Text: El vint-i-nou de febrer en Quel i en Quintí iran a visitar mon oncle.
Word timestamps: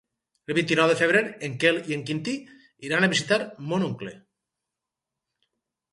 El 0.51 0.55
vint-i-nou 0.59 0.87
de 0.91 0.95
febrer 1.01 1.21
en 1.49 1.59
Quel 1.63 1.77
i 1.91 1.97
en 1.99 2.07
Quintí 2.09 2.35
iran 2.89 3.07
a 3.09 3.13
visitar 3.15 3.41
mon 3.73 3.89
oncle. 3.93 4.15